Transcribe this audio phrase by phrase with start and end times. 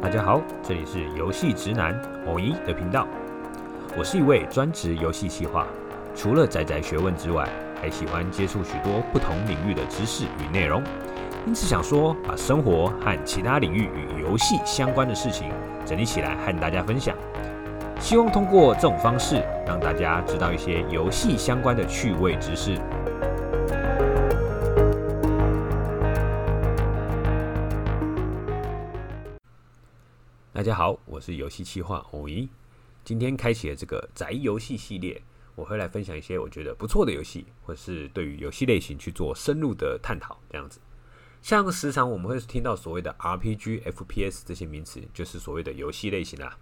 [0.00, 3.06] 大家好，这里是游戏直男偶一的频道。
[3.96, 5.66] 我是一位专职游戏企划，
[6.14, 7.48] 除了宅宅学问之外，
[7.80, 10.82] 还喜欢接触许多不同领域的知识与内容。
[11.46, 15.50] 因此想说，把生活和其他领域与游戏相关的事情
[15.86, 17.16] 整理起来，和大家分享。
[17.98, 22.76] 希望通过这种方式，让大家知道一些游戏相关的趣味知识。
[30.62, 32.48] 大家好，我是游戏企划欧一。
[33.02, 35.20] 今天开启了这个宅游戏系列，
[35.56, 40.40] 我会来分享一些我觉得不错的游戏，或是对于游戏类型去做深入的探讨。
[40.48, 40.78] 这样子，
[41.42, 46.56] 像时常我们会听到所谓的 RPG、FPS 这些名词，就是所谓的游戏类型啦。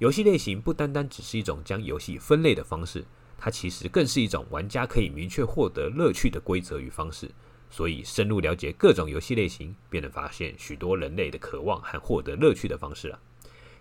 [0.00, 3.04] 游戏类型不单单只是一种将游戏分类的方式，
[3.38, 7.30] 它其实更是一种玩家可以明确获得乐趣的规则与方式。
[7.70, 13.20] 所以，深入了解各种游戏类型，便能发现许多人类的渴望和获得乐趣的方式了。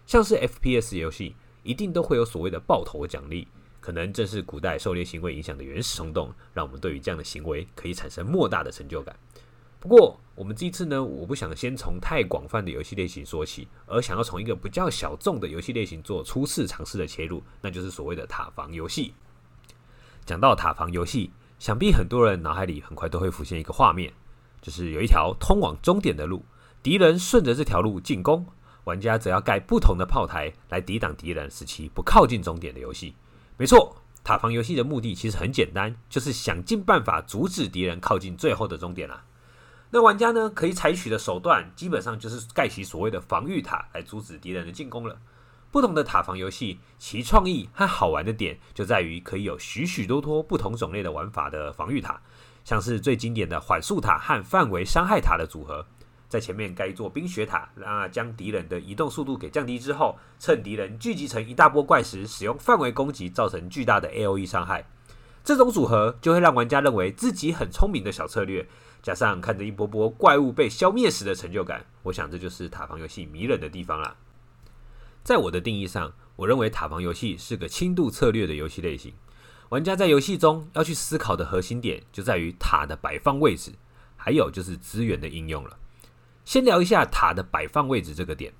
[0.08, 3.46] 像是 FPS 游戏，一定都会有所谓的爆头奖励，
[3.82, 9.14] 可能正是古代狩猎行为影响的原始冲动，让我们对于这样的行为可以产生莫大的成就感。
[9.82, 19.14] 不过，我们这次呢，我不想先从太广泛的游戏类型说起，而想要从一个比较小众的游戏类型做初次尝试的切入，那就是所谓的塔防游戏。
[20.26, 24.14] 讲到塔防游戏，想必很多人脑海里很快都会浮现一个画面，
[24.62, 26.44] 就是有一条通往终点的路，
[26.82, 28.46] 敌人顺着这条路进攻，
[28.88, 33.14] 玩家则要盖不同的炮台来抵挡敌人，使其不靠近终点的游戏。
[33.58, 33.94] 没错，
[34.24, 39.26] 塔防游戏的目的其实很简单，就是想尽办法阻止敌人靠近最后的终点啊。
[39.90, 45.20] 那玩家呢，可以采取的手段，基本上就是盖起所谓的防御塔来阻止敌人的进攻了。
[45.70, 52.22] 不同的塔防游戏，其创意和好玩的点就在于可以有许许多多不同种类的玩法的防御塔，
[52.64, 55.86] 像是最经典的缓速塔和范围伤害塔的组合，
[56.30, 64.86] 在前面盖一座冰雪塔，那将敌人的移动速度给降低之后，趁敌人聚集成一大波怪时，使用范围攻击，造成巨大的 AOE 伤害。
[65.44, 68.68] 这种组合就会让玩家认为自己很聪明的小策略。
[69.02, 74.18] 加上看着一波波怪物被消灭时的成就感，我想这就是塔防游戏迷人的地方啦。
[75.24, 79.14] 在我的定义上，我认为塔防游戏是个轻度策略的游戏类型。
[79.70, 83.72] 玩家在游戏中要去思考的核心点就在于塔的摆放位置，
[84.18, 85.78] 还有就是资源的应用了。
[86.48, 88.54] 先聊一下塔的摆放位置这个点。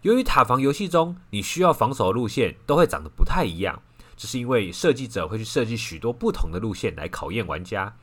[0.00, 3.82] 由于塔防游戏中你需要防守的路线都会长得不太一样，
[4.16, 7.94] 这是因为设计者会去设计许多不同的路线来考验玩家。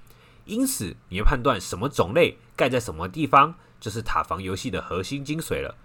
[0.46, 5.76] 因此，你要判断什么种类盖在什么地方，就是塔防游戏的核心精髓了。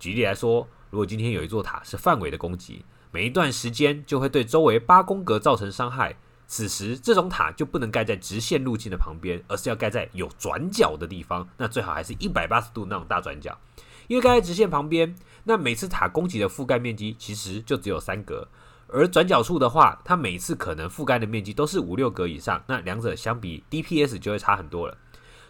[0.00, 11.48] 举例来说，如果今天有一座塔是范围的攻击，每一段时间就会对周围八宫格造成伤害，此时这种塔就不能盖在直线路径的旁边，而是要盖在有转角的地方。
[11.56, 13.58] 那最好还是一百八十度那种大转角，
[14.06, 15.14] 因为盖在直线旁边，
[15.44, 18.46] 那每次塔攻击的覆盖面积其实就只有三格。
[18.88, 24.96] 而转角处的话，它每次可能覆盖的面积都是五六格以上，那两者相比，DPS 就会差很多了。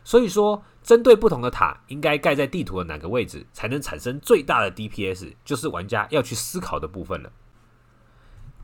[0.02, 7.30] 所以说，针对不同的塔，应该盖在地图的哪个位置，才能产生最大的 DPS，就是玩家要去思考的部分了。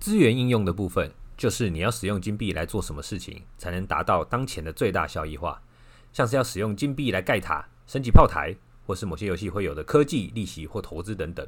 [0.00, 5.60] 资源应用的部分，就是你要使用金币来做什么事情，才能达到当前的最大效益化。
[6.12, 8.54] 像是要使用金币来盖塔、升级炮台，
[8.86, 11.46] 或是某些游戏会有的科技、利息或投资等等。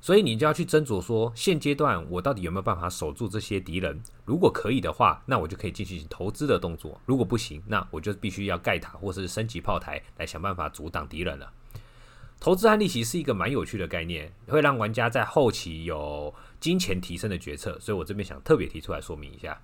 [0.00, 4.02] 所以你就要去斟酌说，现阶段我到底有没有办法守住这些敌人？
[4.24, 11.48] 如果可以的话，那我就可以进行投资的动作；如果不行，那我就必须要盖塔或是升级炮台来想办法阻挡敌人了。
[12.42, 17.78] 投资和利息是一个蛮有趣的概念，会让玩家在后期有金钱提升的决策。
[17.78, 19.62] 所以我这边想特别提出来说明一下，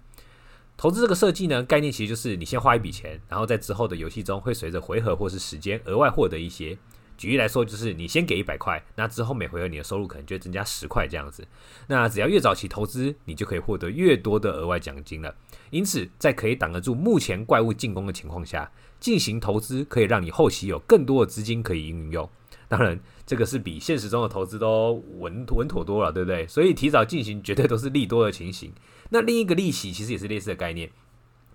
[0.77, 6.79] 投资这个设计呢，概念其实就是你先花一笔钱，然后在之后的游戏中会随着回合或是时间额外获得一些。
[7.17, 11.45] 举例来说，就是你先给一百块，那之后每回合你的收入可能就会增加十块这样子。
[11.89, 15.35] 那只要越早期投资，你就可以获得越多的额外奖金了。
[15.71, 22.31] 因此，在可以挡得住目前怪物进攻的情况下，进行投资可以让你后期有更多的资金可以运用。
[22.71, 26.47] 当然，这个是比现实中的投资都稳稳妥多了，对不对？
[26.47, 28.71] 所以提早进行绝对都是利多的情形。
[29.09, 30.91] 那另一个利息其实也是类似的概念，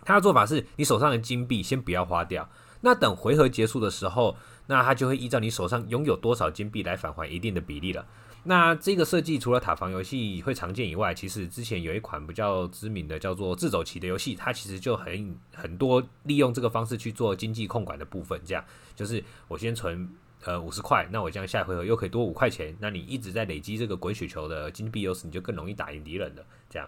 [0.04, 2.50] 它的做法是你手上的金币先不要花掉。
[2.82, 8.06] 那等回合结束的时候，那它就会依照你手上拥有多少金币来返还一定的比例了。
[8.46, 18.42] 那这个设计除了塔防游戏会常见以外，其实之前有一款比较知名的叫做自走棋的游戏，它其实就很很多利用这个方式去做经济控管的部分。
[18.44, 18.66] 这样
[18.96, 20.10] 就是我先存
[20.46, 22.76] 呃五十块，那我这样下一回合又可以多五块钱。
[22.80, 26.44] 那你一直在累积这个滚雪球的金币优势，你就更容易打赢敌人了。
[26.70, 26.88] 这样。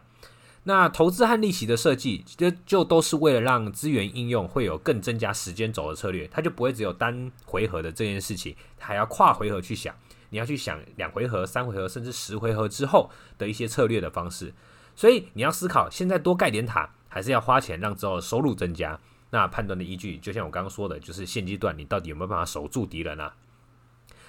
[0.67, 9.95] 那投资和利息的设计，就就都是为了让资源应用会有更增加时间轴的策略，它就不会只有单回合的这件事情，还要跨回合去想。
[10.31, 14.51] 你要去想两回合、三回合，甚至十回合之后的一些策略的方式。
[14.95, 18.99] 所以你要思考，现在多盖点塔，还是要花钱让之后收入增加？
[19.29, 23.33] 那判断的依据，就像我刚刚说的，就是现阶段你到底有没有办法守住敌人啊？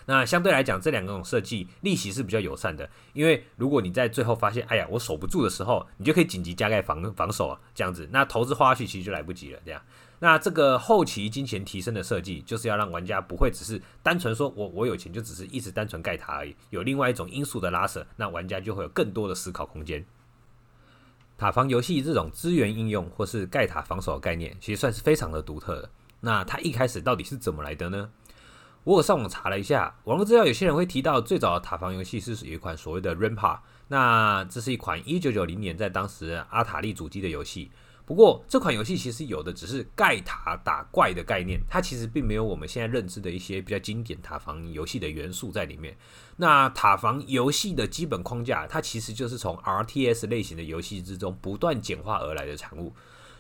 [0.07, 9.61] 那相对来讲，这两种设计利息是比较友善的，因为如果你在最后发现，哎呀，我守不住的时候，你就可以紧急加盖防防守啊，这样子，那投资花下去其实就来不及了。
[9.65, 9.83] 这样，
[10.21, 20.05] 那这个后期金钱提升的设计，就是要让玩家不会只是单纯说我我有钱就只是一直单纯盖塔而已，有另外一种因素的拉扯，那玩家就会有更多的思考空间。
[21.37, 25.91] 塔防游戏这种资源应用或是盖塔防守的概念，其实算是非常的独特的。
[26.21, 28.09] 那它一开始到底是怎么来的呢？
[28.87, 37.73] 我有上网查了一下，网络资料有些人会提到，最早的塔防游戏是有一款所谓的 Rampa，那这是一款一九九零年在当时阿塔利主机的游戏。
[38.05, 45.99] 不过这款游戏其实有的只是盖塔打怪的概念，它其实并没有我们现在认知的一些比较经典塔防游戏的元素在里面。
[46.37, 52.95] 那塔防游戏的基本框架，它其实就是从 RTS 类型的游戏之中不断简化而来的产物。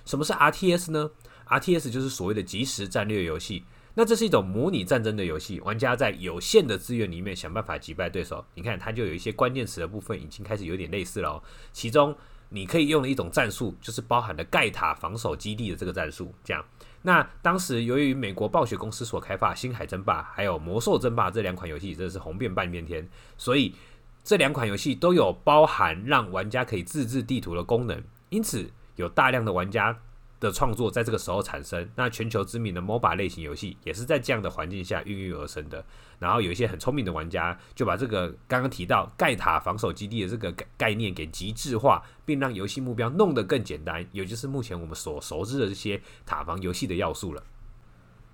[0.04, 1.08] 什么是 RTS 呢
[1.48, 3.62] ？RTS 就是所谓的即时战略游戏。
[3.98, 8.44] 那这是一种模拟战争的游戏，玩家在有限的资源里面想办法击败对手。
[8.52, 11.42] 你看，它就有一些关键词的部分已经开始有点类似了哦。
[11.72, 12.14] 其中，
[12.50, 16.30] 你可以用的一种战术，就是包含了盖塔防守基地的这个战术。
[16.44, 16.62] 这样，
[17.00, 23.08] 那当时由于美国暴雪公司所开发《星海争霸》还有《魔兽争霸》这两款游戏，真的是红遍半边天，
[23.38, 23.74] 所以
[24.22, 29.98] 这两款游戏都有包含让玩家可以自制地图的功能，因此有大量的玩家。
[30.38, 35.84] 的创作在这个时候产生，那全球知名的 MOBA 类型游戏也是在这样的环境下孕育而生的。
[36.18, 47.42] 然后有一些很聪明的玩家就把这个刚刚提到盖塔防守基地的这个概念给极致化，并让游戏目标弄得更简单，也就是目前我们所熟知的这些塔防游戏的要素了。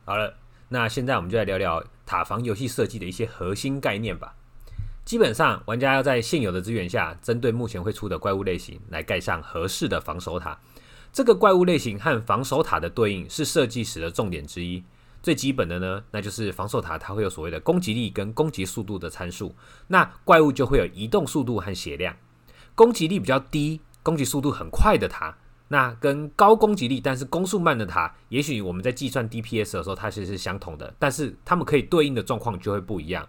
[0.05, 0.35] 好了，
[0.69, 4.35] 那现在我们就来聊聊塔防游戏设计的一些核心概念吧。
[5.05, 10.57] 基本上，玩家要在现有的资源下，针对目前会出的怪物类型来盖上合适的防守塔。
[11.13, 14.83] 这个怪物类型和防守塔的对应是设计时的重点之一。
[15.23, 19.55] 最基本的呢，那就是防守塔它会有所谓的攻击力跟攻击速度的参数，
[19.87, 22.17] 那怪物就会有移动速度和血量。
[22.75, 25.37] 攻击力比较低、攻击速度很快的塔，
[25.69, 33.29] 那跟高攻击力但是攻速慢的塔，也许我们在计算 DPS 的时候它其实是相同的，但是它们可以对应的状况就会不一样。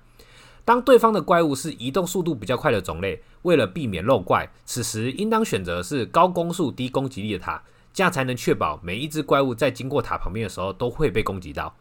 [0.65, 7.61] 当对方的怪物是移动速度比较快的种类，为了避免漏怪，此时应当选择是高攻速、低攻击力的塔。
[7.93, 11.75] 这样才能确保每一只怪物在经过塔旁边的时候都会被攻击到。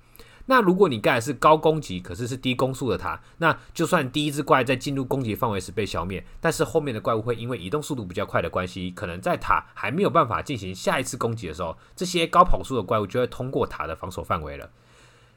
[0.46, 14.68] 那如果你盖的是高攻击，可是是低攻速的塔，那就算第一只怪在进入攻击范围时被消灭，但是后面的怪物会因为移动速度比较快的关系，可能在塔还没有办法进行下一次攻击的时候，这些高跑速的怪物就会通过塔的防守范围了。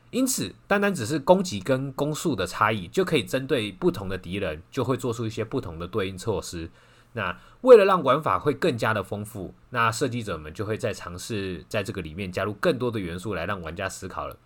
[0.09, 6.69] 因此，单单只是攻击跟攻速的差异，就可以针对不同的敌人，就会做出一些不同的对应措施。
[7.15, 14.37] 那为了让玩法会更加的丰富，那设计者们就会再尝试在这个里面加入更多的元素来让玩家思考了。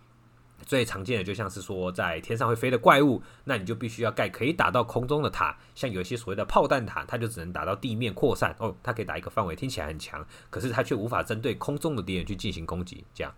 [0.64, 13.34] 最常见的就像是说，在天上会飞的怪物，那你就必须要盖可以打到空中的塔，像有一些所谓的炮弹塔，它就只能打到地面扩散哦，它可以打一个范围，听起来很强，可是它却无法针对空中的敌人去进行攻击，这样。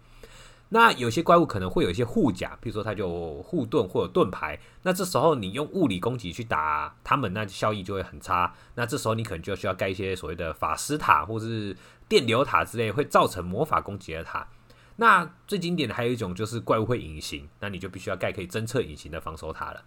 [0.74, 4.58] 那有些怪物可能会有一些护甲，比如说它就护盾或者盾牌。
[4.84, 8.54] 那这时候你用物理攻击去打他们，那效益就会很差。
[8.74, 11.76] 那这时候你可能就需要盖一些所谓的法师塔或是
[12.08, 14.48] 电流塔之类，会造成魔法攻击的塔。
[14.96, 19.84] 那最经典的还有一种就是怪物会隐形，那你就必须要盖可以侦测隐形的防守塔了。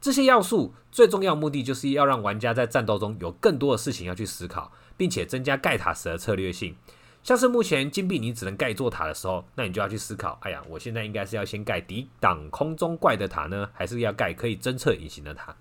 [0.00, 6.76] 这些要素最重要目的就是要让玩家在战斗中有更多的事情要去思考，并且增加盖塔时的策略性。
[7.22, 15.54] 像是目前金币你只能盖一座塔的时候，那你就要去思考：哎呀，我现在应该是要先盖抵挡空中怪的塔呢，还是要盖可以侦测隐形的塔？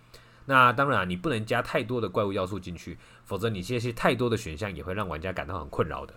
[0.46, 6.16] 那当然，你不能加太多的怪物要素进去，否则你这些太多的选项也会让玩家感到很困扰的。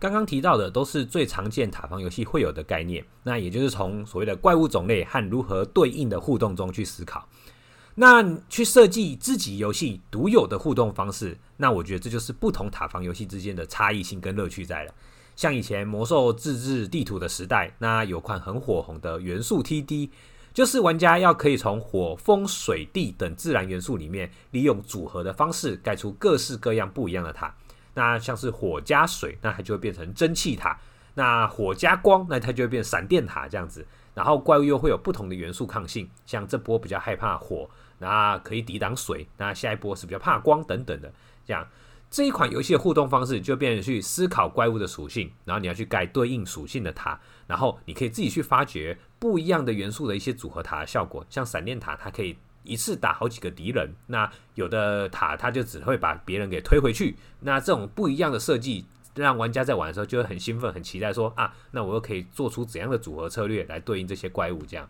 [0.00, 7.28] 刚刚提到的都是最常见塔防游戏会有的概念，那也就是从所谓的怪物种类和如何对应的互动中去思考。
[8.00, 14.94] 那去设计自己游戏独有的互动方式，那我觉得这就是不同塔防游戏之间的差异性跟乐趣在了。
[15.34, 20.10] 像以前魔兽自制地图的时代，那有款很火红的元素 TD，
[20.54, 27.52] 就是玩家要可以从火、风、水、地等自然元素里面，利用组合的方式盖出各式各样不一样的塔。
[27.94, 30.78] 那像是火加水，那它就会变成蒸汽塔；
[31.14, 33.84] 那火加光，那它就会变闪电塔这样子。
[34.14, 37.68] 然后怪物又会有不同的元素抗性，像这波比较害怕火。
[37.98, 41.12] 那可以抵挡水，那下一波是比较怕光等等的，
[41.44, 41.66] 这样
[42.10, 51.26] 这一款游戏的互动方式就变成去思考怪物的属性，然后你要去盖对应属性的塔，然后你可以自己去发掘不一样的元素的一些组合塔的效果。
[51.28, 57.14] 像闪电塔，它可以一次打好几个敌人；那有的塔，它就只会把别人给推回去。
[57.40, 64.88] 那这种不一样的设计，让玩家在玩的时候就会很兴奋、很期待说，说啊，那我又可以做出怎样的组合策略来对应这些怪物这样。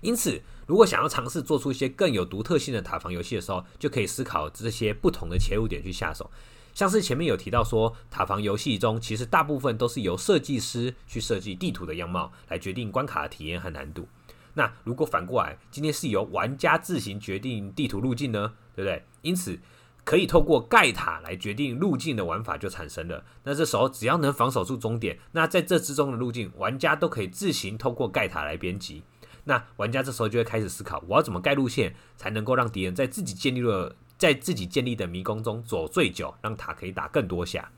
[0.00, 6.30] 因此，如果想要尝试做出一些更有独特性的塔防游戏的时候，就可以思考这些不同的切入点去下手。
[6.74, 14.06] 像是前面有提到说，塔防游戏中其实大部分都是由设计师去设计地图的样貌，来决定关卡的体验和难度。
[14.54, 18.52] 那如果反过来，今天是由玩家自行决定地图路径呢？
[18.76, 19.04] 对不对？
[19.22, 19.58] 因此，
[20.04, 23.24] 可以透过盖塔来决定路径的玩法就产生了。
[23.42, 29.02] 那这时候只要能防守住终点，那在这之中的路径，玩家都可以自行透过盖塔来编辑。
[29.48, 37.70] 那玩家这时候就会开始思考，我要怎么盖路线才能够让敌人在自己建立了在自己建立的迷宫中走最久，让塔可以打更多下。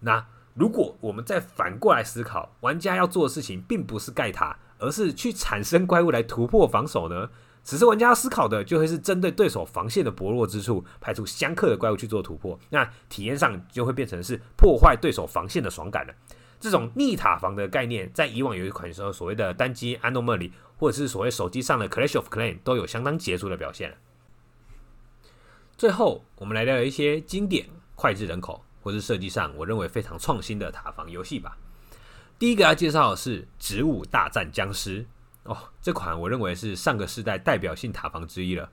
[0.00, 7.28] 那如果我们再反过来思考，玩家要做的事情并不是盖塔，而是去产生怪物来突破防守呢？
[7.62, 12.58] 此时玩家要思考的就会是针对对手防线的薄弱之处，派出相克的怪物去做突破。
[12.70, 16.14] 那体验上就会变成是破坏对手防线的爽感了。
[16.64, 23.98] 这种逆塔防的概念，在以往有一款时候所谓的单机 Anomaly 或者是所谓手机上的 Clash of Clan 都有相当杰出的表现。
[25.76, 31.58] 最后，我们来聊一些经典脍炙人口或是设计上我认为非常创新的塔防游戏吧。
[32.38, 35.02] 第一个要介绍的是《植物大战僵尸》
[35.42, 38.70] 哦，这款我认为是上个世代代表性塔防之一了。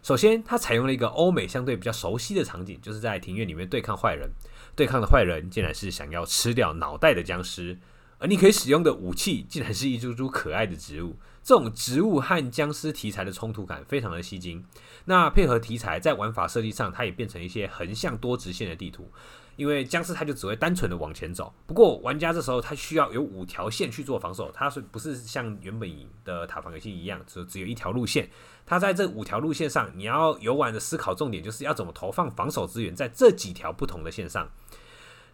[0.00, 4.30] 首先，它采用了一个欧美相对比较熟悉的场景，就是在庭院里面对抗坏人。
[4.74, 7.78] 对抗的坏人竟然是想要吃掉脑袋的僵尸，
[8.18, 11.16] 而你可以使用的武器竟然是一株株可爱的植物。
[11.44, 14.64] 这种植物和僵尸题材的冲突感非常的吸睛。
[15.06, 19.10] 那配合题材，在玩法设计上，它也变成一些横向多直线的地图。
[19.56, 25.90] 因为僵尸它就只会单纯的往前走，不过玩家这时候他需要有五条线去做防守，它是不是像原本
[26.24, 28.28] 的塔防游戏一样，只只有一条路线？
[28.64, 34.48] 它在这五条路线上，你要游玩的思考重点就是要怎么投放防守资源在这几条不同的线上。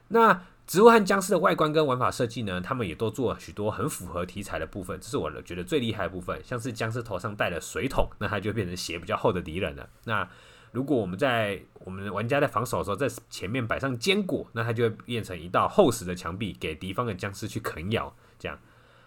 [0.08, 6.42] 那植物和僵尸的外观跟玩法设计呢，他们也都做了许多很符合题材的部分，这是我觉得最厉害的部分。
[6.42, 9.88] 像是僵尸头上戴了水桶，那它就变成血比较厚的敌人了。
[10.04, 10.28] 那
[10.72, 18.14] 如果我们在我们玩家在防守的时候，在前面摆上坚果，那它就会变成一道厚实的墙壁，给敌方的僵尸去啃咬。
[18.38, 18.58] 这样，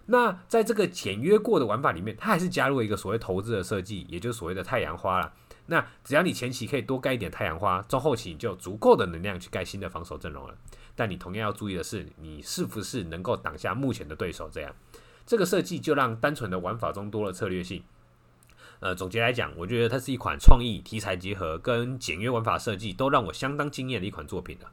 [0.07, 5.31] 那在这个简约过的玩法里面，它还是加入了一个所谓投资的设计，也就是所谓的太阳花了。
[5.67, 10.55] 那只要你前期可以多盖一点太阳花，中后期你就有足够的能量去盖新的防守阵容了。
[10.95, 14.49] 但你同样要注意的是，你是不是能够挡下目前的对手？
[14.51, 14.75] 这样，
[15.25, 17.83] 这个设计就让单纯的玩法中多了策略性。
[18.81, 24.69] 呃，总结来讲，我觉得它是一款创意、题材结合跟简约玩法设计都让我相当惊艳的一款作品了。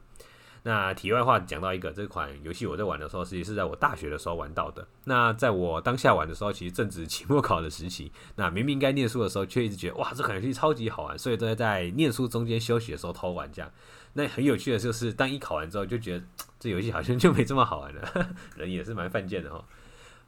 [0.63, 4.85] 那题外话讲到一个，这款游戏我在玩的时候，实际是在我大学的时候玩到的。
[5.05, 8.11] 那在我当下玩的时候，其实正值期末考的时期。
[8.35, 13.71] 那明明该念书的时候，却一直觉得哇，这款游戏超级好玩，所以都在在念书中间休息的时候偷玩这样。
[14.13, 16.25] 那很有趣的就是，当一考完之后，就觉得
[16.59, 18.29] 这游戏好像就没这么好玩了。
[18.57, 19.63] 人也是蛮犯贱的哈。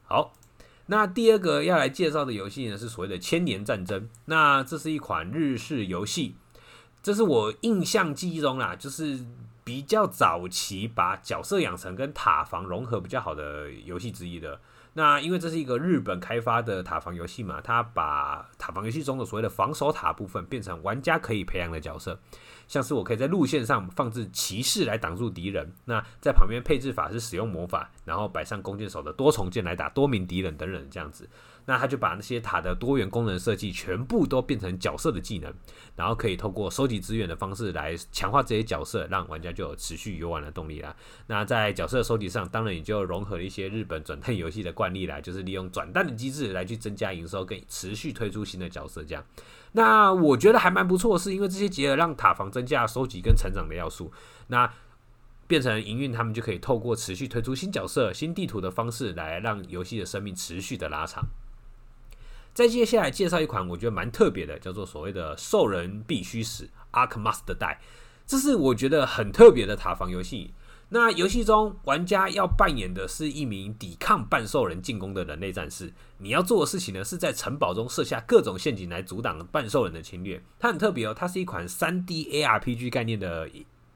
[0.03, 0.31] 好。
[0.91, 4.01] 那第二个要来介绍的游戏呢，是所谓的《千年战争》。
[4.25, 6.35] 那这是一款日式游戏，
[7.01, 9.25] 这是我印象记忆中啦，就是
[9.63, 14.59] 比较早期把角色养成跟塔防融合比较好的游戏之一的。
[14.93, 22.19] 那因为这是一个日本开发的塔防游戏嘛，它把塔防游戏中的所谓的防守塔部分变成玩家可以培养的角色。
[22.67, 31.29] 像是我可以在路线上放置骑士来挡住敌人，那在旁边配置法师使用魔法，然后摆上弓箭手的多重剑来打多名敌人等等这样子。
[31.71, 35.53] 那他就把那些塔的多元功能设计全部都变成角色的技能，
[35.95, 40.93] 然后可以透过收集资源的方式来强化这些角色，让玩家就有持续游玩的动力啦。
[41.27, 49.23] 那在角色收集上，当然也就融合了一些日本转蛋游戏的惯例啦，就是利用转蛋的机制来去增加营收，跟持续推出新的角色这样。
[49.71, 54.11] 那我觉得还蛮不错，是因为这些结合让塔防增加收集跟成长的要素，
[54.47, 54.69] 那
[55.47, 61.23] 变成营运他们就可以透过持续推出新角色、新地图的方式来让游戏的生命持续的拉长。
[62.53, 67.77] 再接下来介绍一款我觉得蛮特别的，叫做所谓的兽人必须死 Ark Must Die，
[68.27, 70.53] 这是我觉得很特别的塔防游戏。
[70.89, 80.43] 那游戏中玩家要扮演的是一名抵抗半兽人进攻的人类战士，你要做的事情呢是在城堡中设下各种陷阱来阻挡半兽人的侵略。
[80.59, 83.49] 它很特别哦，它是一款 3D ARPG 概念的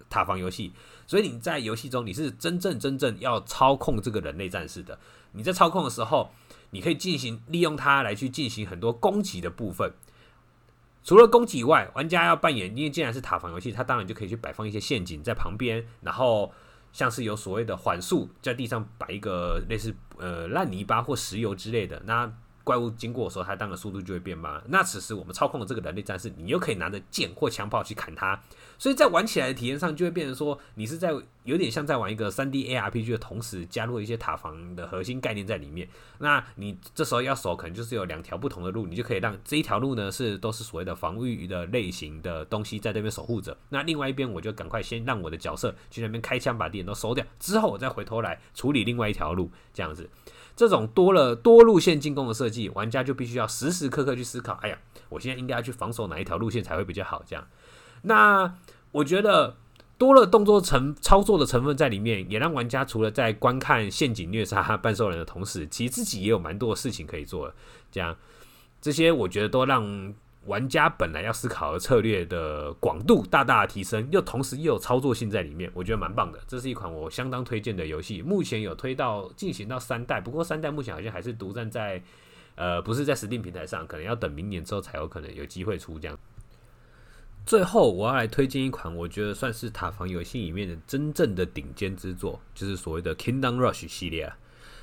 [0.10, 0.72] 塔防游戏，
[1.06, 4.98] 所以你在游戏中你是真正真正要操控这个人类战士的。
[5.34, 6.32] 你在操控的时候。
[6.76, 9.94] 你可以进行利用它来去进行很多攻击的部分，
[11.06, 16.52] 除了攻击以外，玩家要扮演，因为既然是塔防游戏，他当然就可以去摆放一些陷阱在旁边，然后
[16.92, 22.32] 像是有所谓的缓速，在地上摆一个类似呃烂泥巴或石油之类的，那。
[22.66, 24.62] 怪物经过的时候，它当然速度就会变慢。
[24.68, 28.38] 那此时我们操控的这个人类战士，你又可以拿着剑或枪炮去砍它，
[28.78, 35.88] 所以在玩起来的体验上就会变成说，你是在有点像在玩一个三 D ARPG 的同时，加入一些塔防的核心概念在里面。
[36.18, 43.56] 那你这时候要守，可能就是有两条不同的路，你就可以让这一条路呢是都是所谓的防御的类型的东西在这边守护着。
[43.70, 50.10] 那另外一边我就赶快先让我的角色去那边开枪把敌人都收掉，之后我再回头来处理另外一条路，这样子。
[50.56, 54.54] 这种多了多路线进攻的设计，玩家就必须要时时刻刻去思考。
[54.62, 54.78] 哎呀，
[55.10, 57.24] 我现在应该要去防守哪一条路线才会比较好？
[57.26, 57.48] 这样，
[58.04, 58.56] 那
[58.92, 59.58] 我觉得
[59.98, 67.54] 多了动作成操作的成分在里面，也让玩家除了在观看陷阱虐杀半兽人的同时，其实自己也有蛮多的事情可以做。
[67.92, 68.16] 这样，
[68.82, 70.14] 这些我觉得都让。
[70.46, 76.40] 玩家本来要思考的策略的广度大大的提升，又同时又有操作性在里面，我觉得蛮棒的。
[76.48, 82.02] 这是一款我相当推荐的游戏，目前有推到进行到三代，不过三代目前好像还是独占在，
[82.56, 86.18] 呃，不是在 Steam 平台上，可能要等明年之后才有可能有机会出这样。
[87.46, 94.32] 最后我要来推荐一款我觉得算是塔防游戏里面的真正的顶尖之作，就是所谓的 Kingdom Rush 系列。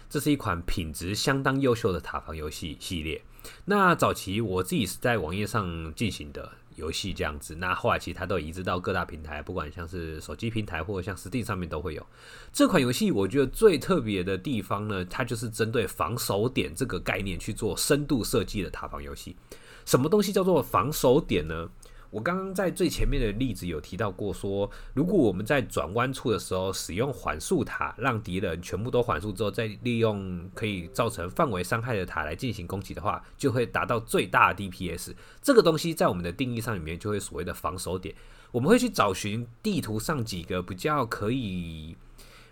[0.09, 3.23] 这是一款品质相当优秀的塔防游戏系列。
[3.65, 12.07] 那早期我自己是在网页上进行的游戏这样子，那后来其他都移植到各大平台，不管像是手机平台或者像 Steam 上面都会有。
[12.53, 19.37] 这款游戏我觉得最特别的地方呢，它就是针对防守点这个概念去做深度设计的塔防游戏。
[19.85, 21.69] 什么东西叫做防守点呢？
[22.13, 35.15] 我刚刚在最前面的例子有提到过，说如果我们在转弯处的时候使用缓速塔，让敌人全部都缓速之后，再利用可以造成范围伤害的塔来进行攻击的话，就会达到最大的 DPS。
[35.41, 38.15] 这个东西在我们的定义上里面就会所谓的防守点。
[38.51, 41.97] 我们会去找寻地图上几个比较可以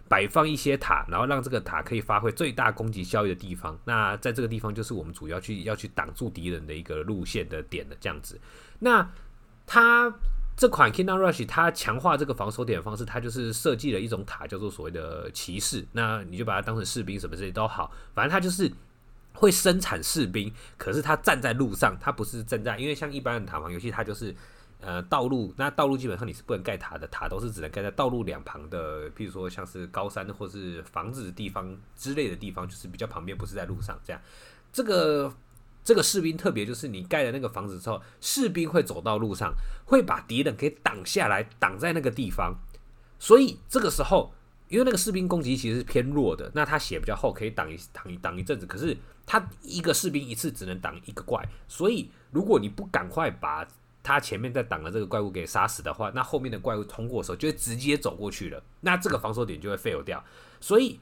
[0.09, 3.79] 摆放一些塔，然后让这个塔可以发挥最大攻击效益的地方。
[3.85, 8.41] 那在这个地方就是我们主要去要去挡住敌人的一个路线的点的这样子。
[8.79, 9.07] 那
[9.73, 10.13] 它
[10.57, 15.87] 这款 Kingdom Rush，它强化这个防守点的方式，它就是设计了一种塔，叫做所谓的骑士。
[15.93, 18.69] 那你就把它当成士兵，什么这些都好，反正它就是
[19.33, 20.53] 会生产士兵。
[20.77, 24.35] 可是它站在路上，它不是站在，因为像一般的塔防游戏，它就是
[24.81, 25.55] 呃道路。
[25.57, 34.21] 那道路基本上你是不能盖塔的，塔都是只能盖在道路两旁的，譬如说像是高山或是房子的地方之类的地方，就是比较旁边，不是在路上这样。
[34.73, 35.33] 这个。
[35.91, 39.53] 这个士兵特别就是你盖了那个房子之后，士兵会走到路上，
[39.85, 42.55] 会把敌人给挡下来，挡在那个地方。
[43.19, 44.33] 所以这个时候，
[44.69, 48.67] 因为那个士兵攻击其实是偏弱的，那他血比较厚，可以挡一挡一挡一阵子。
[48.67, 53.67] 可是他一个士兵一次只能挡一个怪，所以如果你不赶快把
[54.05, 60.25] 他前面在挡的这个怪物给杀死的话，那后面的怪物通过的时候就会直接走过去了，那这个防守点就会 fail 掉。
[60.61, 61.01] 所以。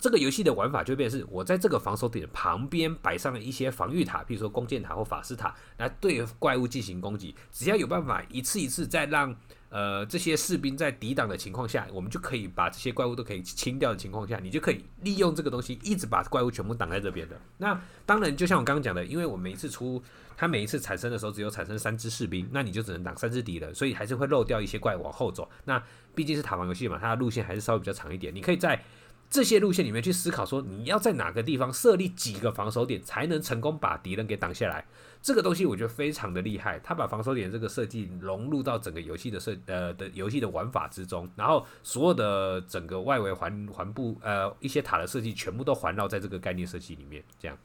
[0.00, 7.34] 这个游戏的玩法就变是，我在这个防守点旁边摆上了一些防御塔，比如说弓箭塔或法师塔，来对怪物进行攻击。
[7.50, 9.34] 只要有办法一次一次再让
[9.68, 17.40] 呃这些士兵在抵挡的情况下，我们就可以把这些怪物都可以清掉的情况下，你就可以利用这个东西一直把怪物全部挡在这边的。
[17.58, 20.02] 那当然，就像我刚刚讲的，因为我每一次出，
[20.36, 25.48] 它每一次产生的时候只有产生三只士兵，那你就只能挡三只敌人，所以还是会漏掉一些怪往后走。
[25.64, 25.82] 那
[26.14, 28.82] 毕竟是塔防游戏嘛，它的路线还是稍微比较长一点，你可以在。
[29.28, 34.84] 这些路线里面去思考，说你要在哪个地方设立几个防守点，才能成功把敌人给挡下来。
[35.20, 47.58] 这个东西我觉得非常的厉害，他把防守点这个设计融入到整个游戏的设呃的游戏的玩法之中，然后所有的整个外围环环部呃一些塔的设计全部都环绕在这个概念设计里面，这样。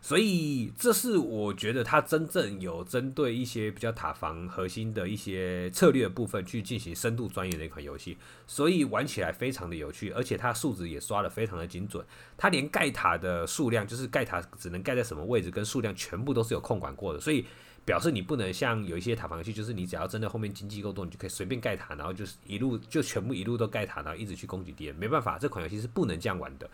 [0.00, 12.04] 所以，这是我觉得它真正有针对一些比较塔防核心的一些策略部分去进行深度钻研的一款游戏，所以玩起来非常的有趣，而且它数值也刷得非常的精准。
[12.36, 17.44] 它连盖塔的数量，就是盖塔只能盖在什么位置，跟数量全部都是有控管过的，所以
[17.84, 24.94] 表示你不能像有一些塔防游戏，就是你只要真的后面经济够多，你就可以随便盖塔，然后就是一路就全部一路都盖塔，然后一直去攻击敌人。
[24.94, 26.70] 没办法，这款游戏是不能这样玩的，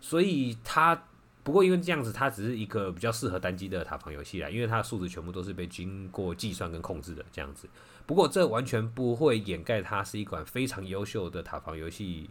[0.00, 1.02] 所以它。
[1.48, 7.66] 不过因为这样子，它只是一个比较适合单机的塔防游戏啦，因为它的数值全部都是被经过计算跟控制的这样子。
[8.04, 12.28] 不过这完全不会掩盖它是一款非常优秀的塔防游戏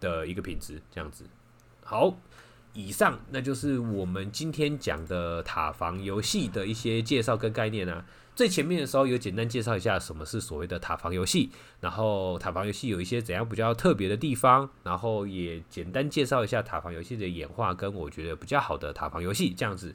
[0.00, 1.24] 的一个品质这样子。
[1.82, 2.14] 好，
[2.74, 8.04] 以上那就是我们今天讲的塔防游戏的一些介绍跟概念啊。
[8.34, 19.94] 最前面的时候有简单介绍一下什么是所谓的塔防游戏，然后塔防游戏有一些怎样比较特别的地方，然后也简单介绍一下塔防游戏的演化跟我觉得比较好的塔防游戏这样子。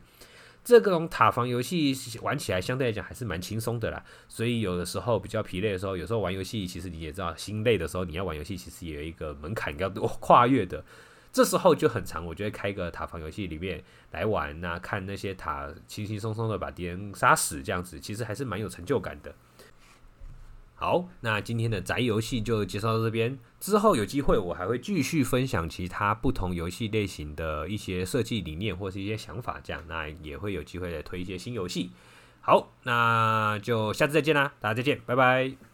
[0.64, 4.04] 这种塔防游戏玩起来相对来讲还是蛮轻松的啦。
[4.28, 10.86] 所以有的时候比较疲累的时候，有时候玩游戏其实你也知道，心累的时候你要玩游戏其实也有一个门槛要跨越的。
[11.38, 19.36] 这时候就很长，我觉得开个塔防游戏里面来玩呐、看那些塔轻轻松松的把敌人杀死，这样子其实还是蛮有成就感的。
[20.74, 23.38] 好，那今天的宅游戏就介绍到这边。
[23.60, 31.92] 之后有机会我还会继续分享其他不同游戏类型的一些设计理念或是一些想法，这样那也会有机会来推一些新游戏。
[32.42, 35.67] 好，那就下次再见啦，大家再见，拜拜。